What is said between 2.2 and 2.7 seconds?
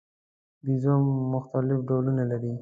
لري.